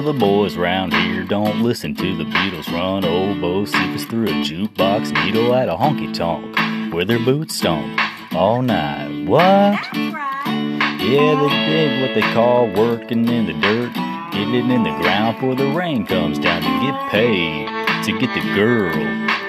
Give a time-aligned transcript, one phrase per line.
[0.00, 4.28] Well, the boys round here don't listen to the Beatles run old oboe us through
[4.28, 8.00] a jukebox needle at a honky tonk where their boots stomp
[8.32, 9.26] all night.
[9.26, 9.78] What?
[9.92, 13.92] Yeah, they dig what they call working in the dirt,
[14.32, 17.66] getting in the ground before the rain comes down to get paid
[18.06, 18.96] to get the girl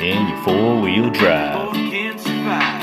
[0.02, 1.74] in your four wheel drive.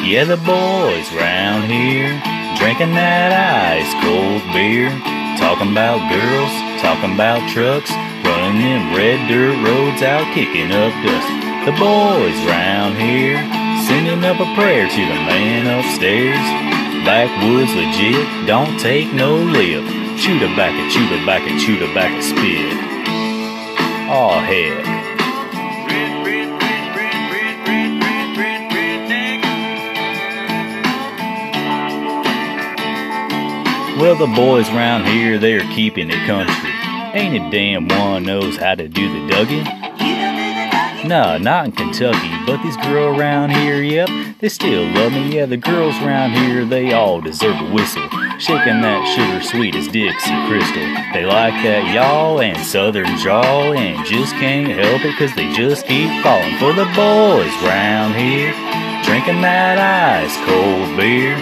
[0.02, 2.18] Yeah, the boys round here
[2.56, 4.88] drinking that ice cold beer,
[5.36, 7.90] talking about girls, talking about trucks,
[8.24, 11.30] running them red dirt roads out, kicking up dust.
[11.66, 13.38] The boys round here
[13.86, 16.38] sending up a prayer to the man upstairs.
[17.04, 19.84] Backwoods legit, don't take no lip.
[20.18, 22.72] Chew tobacco, chew tobacco, chew tobacco, spit.
[24.10, 25.17] Aw, heck.
[33.98, 36.70] Well, the boys round here, they're keeping it country.
[37.18, 39.64] Ain't a damn one knows how to do the dugging.
[41.04, 45.34] Nah, not in Kentucky, but these girls around here, yep, they still love me.
[45.34, 48.08] Yeah, the girls around here, they all deserve a whistle.
[48.38, 50.86] Shaking that sugar sweet as Dixie Crystal.
[51.12, 55.86] They like that y'all and southern jaw and just can't help it cause they just
[55.86, 58.54] keep falling for the boys round here.
[59.02, 61.34] Drinking that ice cold beer.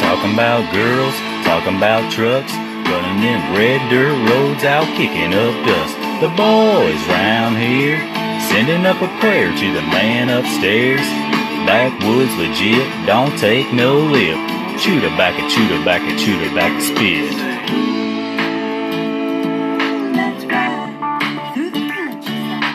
[0.00, 2.52] Talking about girls, talking about trucks,
[2.88, 5.96] running them red dirt roads out, kicking up dust.
[6.20, 7.98] The boys round here,
[8.50, 11.06] sending up a prayer to the man upstairs.
[11.66, 14.38] Backwoods legit, don't take no lip.
[14.80, 17.32] Chew tobacco, chew tobacco, chew tobacco, spit.
[20.16, 22.74] Let's ride through the countryside.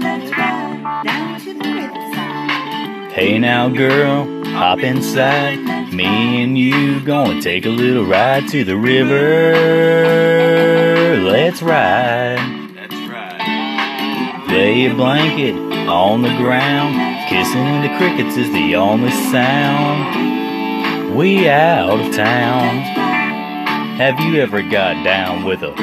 [0.00, 3.12] Let's ride down to the riverside.
[3.12, 5.58] Hey now, girl, hop inside.
[5.92, 9.52] Me and you gonna take a little ride to the river.
[11.22, 12.38] Let's ride.
[12.76, 14.46] That's right.
[14.48, 15.56] Lay a blanket
[15.88, 16.94] on the ground.
[17.28, 21.16] Kissing the crickets is the only sound.
[21.16, 22.78] We out of town.
[23.98, 25.74] Have you ever got down with a?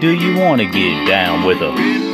[0.00, 2.07] Do you wanna get down with a?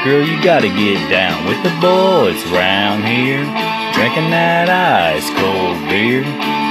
[0.00, 3.44] Girl, you gotta get down with the boys round here.
[3.92, 6.24] Drinking that ice cold beer.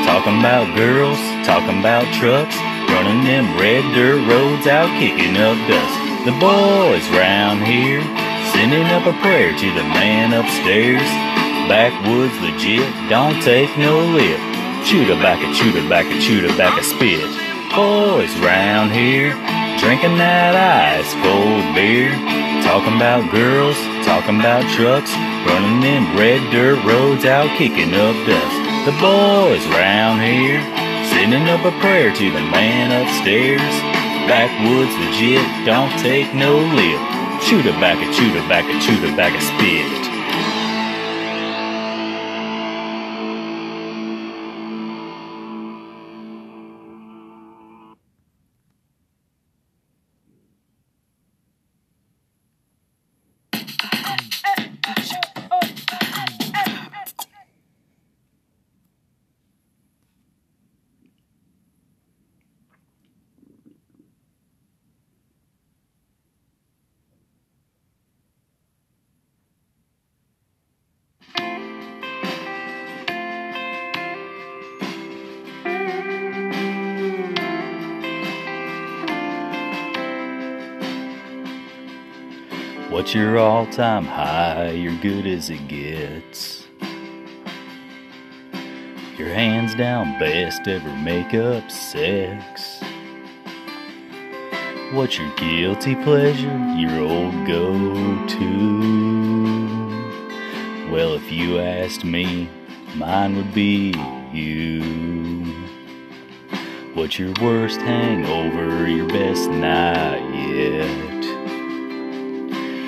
[0.09, 2.57] Talking about girls, talking about trucks.
[2.89, 5.95] Running them red dirt roads out, kicking up dust.
[6.25, 8.01] The boys round here.
[8.49, 11.05] Sending up a prayer to the man upstairs.
[11.69, 14.41] Backwoods legit, don't take no lip.
[14.89, 17.29] Chew tobacco, chew tobacco, chew tobacco, spit.
[17.77, 19.37] Boys round here.
[19.79, 22.11] Drinking that ice cold beer.
[22.67, 25.07] Talking about girls, talking about trucks,
[25.47, 28.57] running them red dirt roads out, kicking up dust.
[28.83, 30.59] The boys round here,
[31.15, 33.73] sending up a prayer to the man upstairs.
[34.27, 36.99] Backwoods legit, don't take no lip.
[37.47, 40.08] Chew tobacco, chew tobacco, chew tobacco, spit.
[82.99, 84.71] What's your all time high?
[84.71, 86.67] You're good as it gets.
[89.17, 92.83] Your hands down best ever makeup sex.
[94.91, 96.57] What's your guilty pleasure?
[96.75, 97.71] Your old go
[98.27, 98.41] to?
[100.91, 102.49] Well, if you asked me,
[102.95, 103.93] mine would be
[104.33, 105.45] you.
[106.95, 108.89] What's your worst hangover?
[108.89, 111.08] Your best night yet?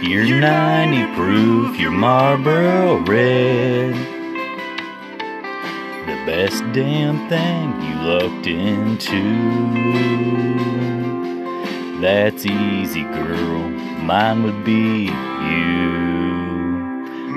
[0.02, 3.94] Your 90 proof, your Marlboro Red.
[6.08, 9.22] The best damn thing you looked into.
[12.02, 13.60] That's easy, girl.
[14.02, 15.92] Mine would be you.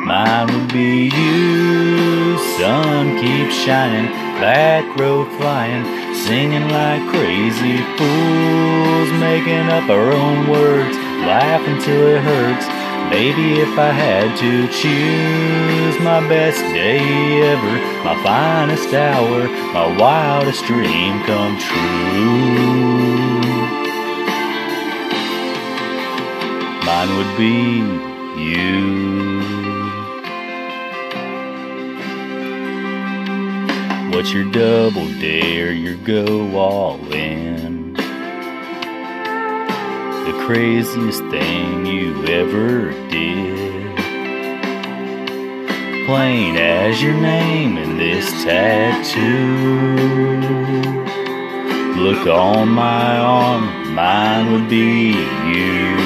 [0.06, 2.38] Mine would be you.
[2.56, 5.84] Sun keeps shining, back road flying,
[6.14, 12.66] singing like crazy fools, making up our own words, laughing until it hurts,
[13.10, 20.64] Baby, if I had to choose my best day ever, my finest hour, my wildest
[20.64, 22.64] dream come true,
[26.84, 27.84] mine would be
[28.42, 29.04] you.
[34.10, 37.73] What's your double dare, your go all in?
[40.46, 43.96] Craziest thing you ever did.
[46.04, 49.24] Plain as your name in this tattoo.
[51.98, 55.12] Look on my arm, mine would be
[55.48, 55.96] you.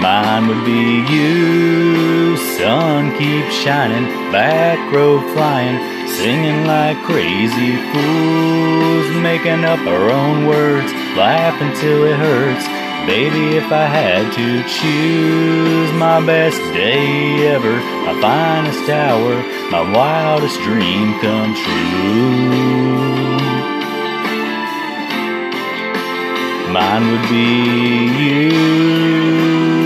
[0.00, 2.36] Mine would be you.
[2.56, 5.78] Sun keeps shining, back row flying,
[6.08, 12.77] singing like crazy fools, making up our own words, laughing till it hurts.
[13.08, 19.34] Baby, if I had to choose my best day ever, my finest hour,
[19.70, 22.68] my wildest dream come true.
[26.70, 27.48] Mine would be
[28.20, 29.77] you.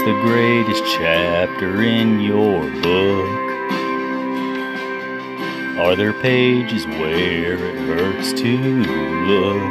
[0.00, 3.28] The greatest chapter in your book?
[5.78, 8.56] Are there pages where it hurts to
[9.28, 9.70] look?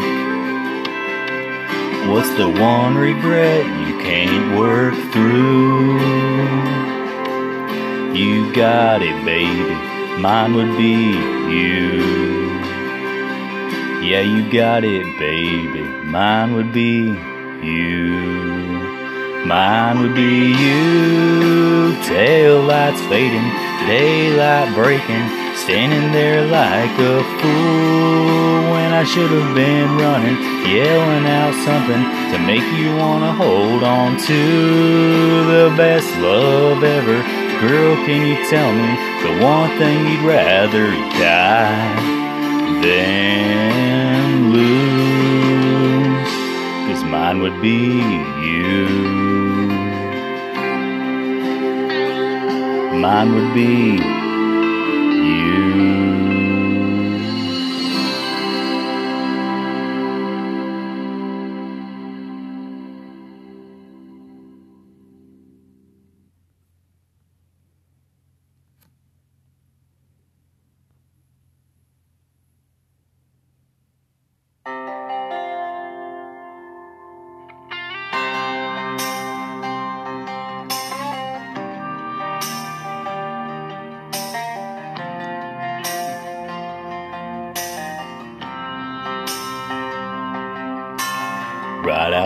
[2.10, 5.98] What's the one regret you can't work through?
[8.16, 9.74] You got it, baby.
[10.22, 10.94] Mine would be
[11.56, 12.60] you.
[14.08, 15.82] Yeah, you got it, baby.
[15.82, 17.18] Mine would be
[17.64, 18.89] you.
[19.46, 21.96] Mine would be you.
[22.04, 23.50] Tail lights fading,
[23.88, 25.26] daylight breaking,
[25.56, 30.36] standing there like a fool when I should have been running,
[30.68, 37.24] yelling out something to make you wanna hold on to the best love ever.
[37.66, 38.90] Girl, can you tell me
[39.24, 41.96] the one thing you'd rather die
[42.82, 46.34] than lose?
[46.88, 48.02] Cause mine would be
[48.44, 49.19] you.
[53.00, 54.19] Mine would be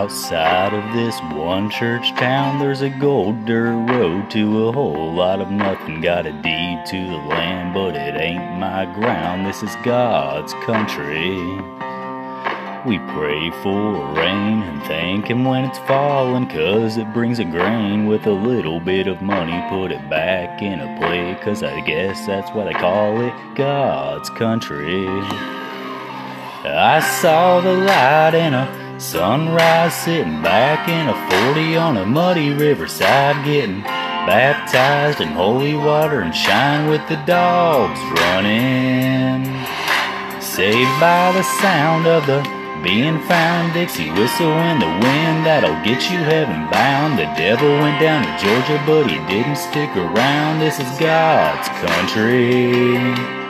[0.04, 5.40] outside of this one church town, there's a gold dirt road to a whole lot
[5.40, 6.02] of nothing.
[6.02, 9.46] Got a deed to the land, but it ain't my ground.
[9.46, 11.30] This is God's country.
[12.84, 18.06] We pray for rain and thank Him when it's falling, cause it brings a grain
[18.06, 19.58] with a little bit of money.
[19.70, 24.28] Put it back in a plate, cause I guess that's what I call it God's
[24.28, 25.08] country.
[26.66, 32.50] I saw the light in a sunrise sitting back in a 40 on a muddy
[32.50, 39.44] riverside getting baptized in holy water and shine with the dogs running.
[40.40, 42.42] Saved by the sound of the
[42.82, 47.18] being found Dixie whistle in the wind that'll get you heaven bound.
[47.18, 50.60] The devil went down to Georgia, but he didn't stick around.
[50.60, 53.43] This is God's country.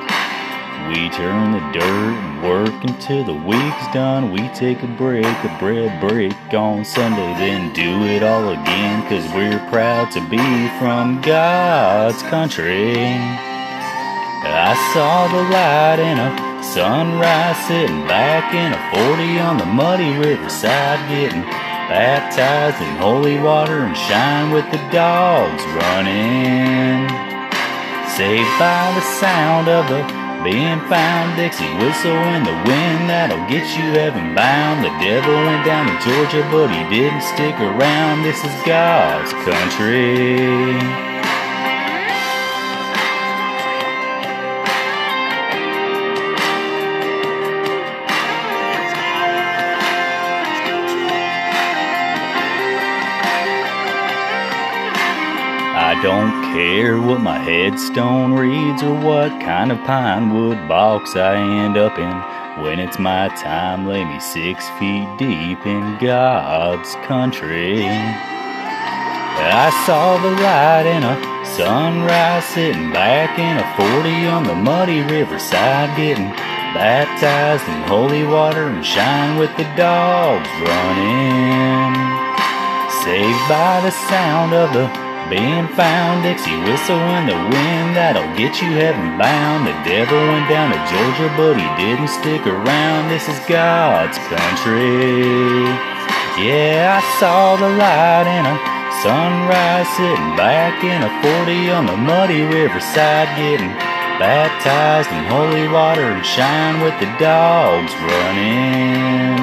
[0.95, 4.31] We turn the dirt and work until the week's done.
[4.31, 9.03] We take a break, a bread break on Sunday, then do it all again.
[9.09, 10.39] Cause we're proud to be
[10.79, 12.95] from God's country.
[14.47, 20.17] I saw the light in a sunrise sitting back in a 40 on the muddy
[20.17, 21.43] riverside getting
[21.91, 27.11] baptized in holy water and shine with the dogs running.
[28.15, 33.65] Saved by the sound of the being found Dixie whistle in the wind that'll get
[33.79, 34.85] you heaven bound.
[34.85, 38.23] The devil went down to Georgia, but he didn't stick around.
[38.23, 40.77] This is God's country.
[55.77, 61.35] I don't care what my headstone reads or what kind of pine wood box I
[61.35, 62.63] end up in.
[62.63, 67.83] When it's my time, lay me six feet deep in God's country.
[67.83, 71.19] I saw the light in a
[71.57, 76.31] sunrise sitting back in a 40 on the muddy riverside getting
[76.71, 81.99] baptized in holy water and shine with the dogs running.
[83.03, 88.61] Saved by the sound of the being found Dixie whistle in the wind that'll get
[88.61, 89.67] you heaven bound.
[89.67, 93.09] The devil went down to Georgia, but he didn't stick around.
[93.09, 95.65] This is God's country.
[96.37, 98.57] Yeah, I saw the light in a
[99.01, 103.73] sunrise sitting back in a 40 on the muddy riverside getting
[104.19, 109.41] baptized in holy water and shine with the dogs running.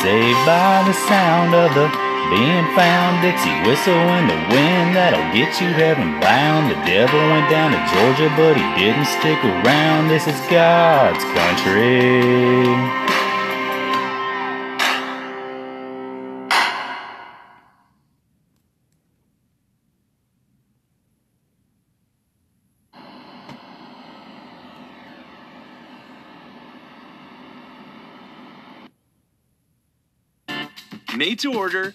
[0.00, 5.60] Saved by the sound of the being found Dixie whistle in the wind that'll get
[5.60, 6.70] you heaven bound.
[6.70, 10.06] The devil went down to Georgia, but he didn't stick around.
[10.06, 13.10] This is God's country.
[31.16, 31.92] Made to order,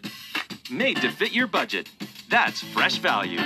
[0.69, 1.89] made to fit your budget.
[2.29, 3.39] That's fresh value.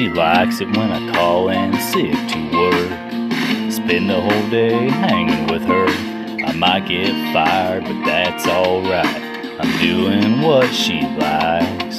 [0.00, 3.70] She likes it when I call in sick to work.
[3.70, 5.88] Spend the whole day hanging with her.
[6.42, 9.04] I might get fired, but that's alright.
[9.60, 11.98] I'm doing what she likes.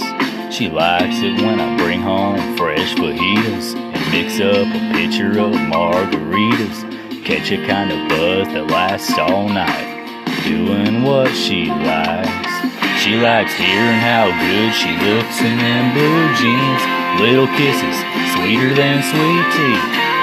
[0.51, 5.53] She likes it when I bring home fresh fajitas and mix up a pitcher of
[5.69, 7.23] margaritas.
[7.23, 10.25] Catch a kind of buzz that lasts all night.
[10.43, 13.03] Doing what she likes.
[13.03, 17.00] She likes hearing how good she looks in them blue jeans.
[17.19, 17.97] Little kisses,
[18.37, 19.79] sweeter than sweet tea.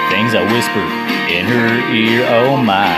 [0.09, 0.87] Things I whisper
[1.29, 2.89] in her ear, oh my.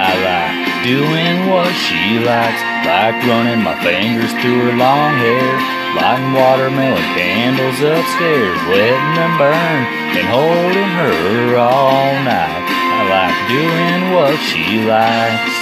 [0.00, 5.52] I like doing what she likes, like running my fingers through her long hair,
[5.94, 9.80] lighting watermelon candles upstairs, letting them burn,
[10.16, 12.64] and holding her all night.
[12.66, 15.59] I like doing what she likes.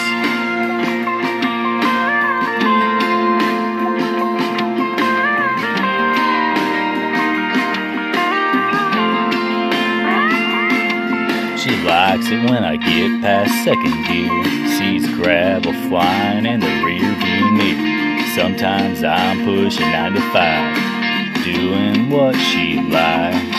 [12.18, 14.68] Likes it when I get past second gear.
[14.76, 18.26] Sees gravel flying in the rear view mirror.
[18.34, 23.58] Sometimes I'm pushing 95, doing what she likes.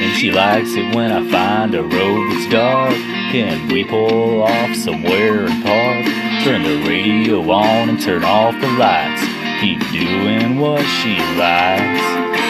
[0.00, 2.94] And she likes it when I find a road that's dark.
[3.32, 6.04] Can we pull off somewhere and park?
[6.44, 9.22] Turn the radio on and turn off the lights.
[9.60, 12.00] Keep doing what she likes.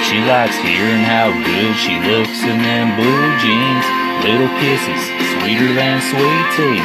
[0.07, 4.01] She likes hearing how good she looks in them blue jeans.
[4.23, 6.81] Little kisses, sweeter than sweet tea.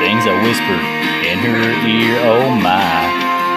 [0.00, 0.78] Things I whisper
[1.28, 3.04] in her ear, oh my.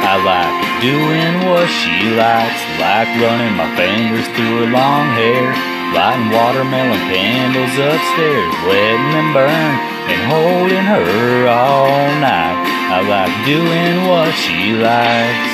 [0.04, 5.56] I like doing what she likes, like running my fingers through her long hair,
[5.96, 9.74] lighting watermelon candles upstairs, letting them burn,
[10.12, 12.60] and holding her all night.
[12.92, 15.54] I like doing what she likes.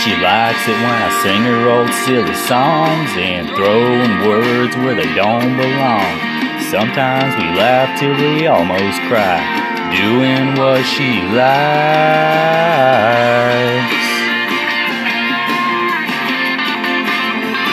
[0.00, 5.12] She likes it when I sing her old silly songs and throwing words where they
[5.12, 6.29] don't belong.
[6.70, 9.42] Sometimes we laugh till we almost cry,
[9.90, 11.50] doing what she likes.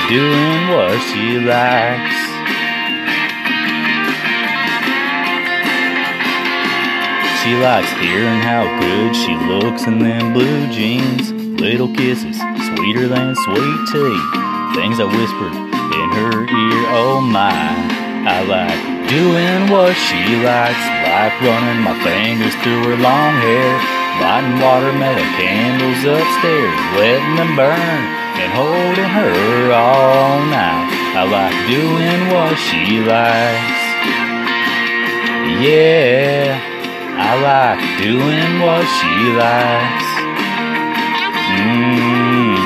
[0.10, 2.18] Doing what she likes.
[7.44, 11.32] She likes hearing how good she looks in them blue jeans.
[11.62, 12.39] Little kisses,
[12.74, 14.18] sweeter than sweet tea.
[14.74, 17.97] Things I whispered in her ear, oh my.
[18.27, 23.72] I like doing what she likes, like running my fingers through her long hair,
[24.19, 28.01] lighting watermelon candles upstairs, letting them burn,
[28.36, 30.91] and holding her all night.
[31.15, 33.79] I like doing what she likes.
[35.63, 36.60] Yeah,
[37.15, 40.07] I like doing what she likes.
[41.63, 42.56] Mm.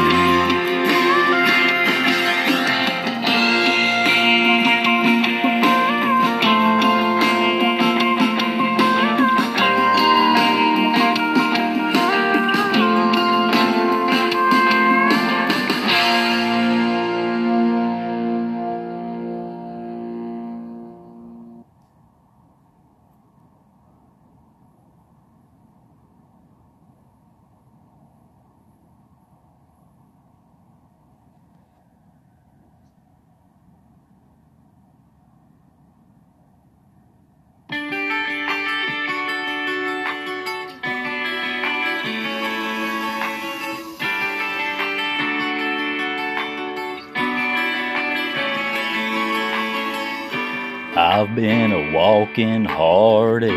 [51.21, 53.51] I've been a walking heartache.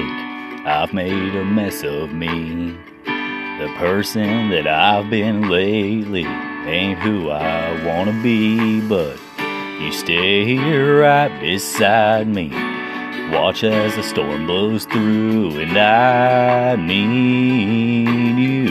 [0.66, 2.76] I've made a mess of me.
[3.06, 9.18] The person that I've been lately ain't who I wanna be, but
[9.80, 12.50] you stay here right beside me.
[13.33, 18.68] Watch as the storm blows through, and I need you.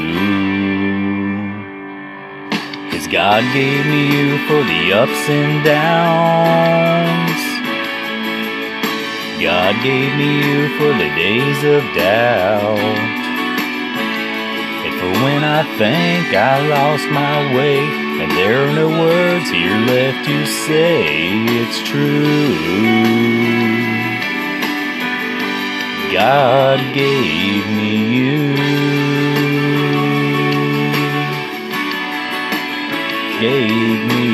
[2.92, 7.23] Cause God gave me you for the ups and downs.
[9.44, 12.80] God gave me you for the days of doubt.
[14.86, 17.80] And for when I think I lost my way,
[18.22, 21.28] and there are no words here left to say,
[21.60, 22.56] it's true.
[26.14, 28.56] God gave me you.
[33.42, 34.33] Gave me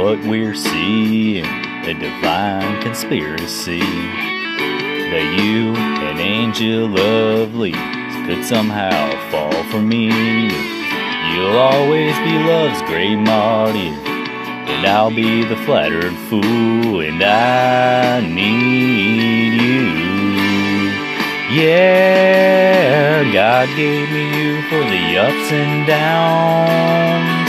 [0.00, 1.44] what we're seeing.
[1.44, 7.72] A divine conspiracy that you, an angel lovely,
[8.26, 10.08] could somehow fall for me.
[11.34, 13.88] You'll always be love's great Marty,
[14.72, 19.84] and I'll be the flattered fool, and I need you.
[21.60, 27.39] Yeah, God gave me you for the ups and downs.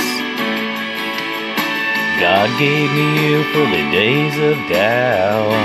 [2.21, 5.57] God gave me you for the days of doubt.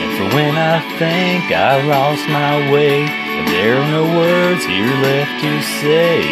[0.00, 4.86] And for when I think I lost my way, and there are no words here
[4.86, 6.22] left to say,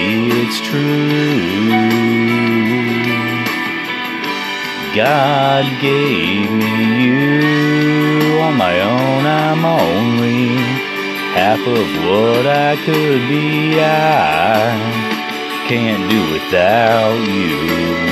[0.41, 1.69] it's true.
[4.97, 10.57] God gave me you on my own, I'm only
[11.37, 13.79] half of what I could be.
[13.79, 15.03] I
[15.69, 18.12] can't do without you.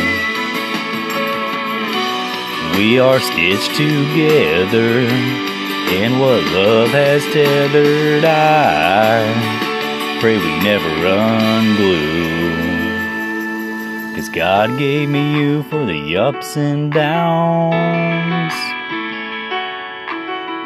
[2.81, 5.01] We are stitched together
[6.01, 8.25] in what love has tethered.
[8.25, 9.21] I
[10.19, 12.55] pray we never unglue.
[14.15, 18.55] Cause God gave me you for the ups and downs.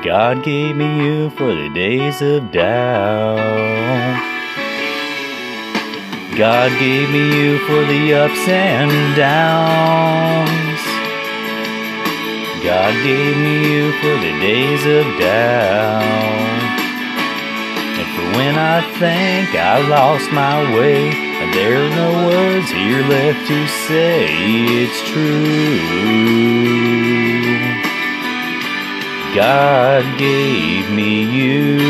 [0.05, 3.41] God gave me you for the days of doubt.
[6.37, 10.64] God gave me you for the ups and downs.
[12.65, 16.03] God gave me you for the days of doubt.
[18.01, 23.03] And for when I think I lost my way, and there are no words here
[23.03, 24.29] left to say,
[24.81, 25.45] it's true.
[29.35, 31.85] God gave me you.